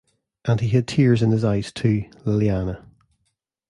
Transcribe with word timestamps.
And 0.45 0.61
he 0.61 0.69
had 0.69 0.87
tears 0.87 1.21
in 1.21 1.29
his 1.29 1.43
eyes 1.45 1.71
too, 1.71 2.05
Liliana. 2.25 2.83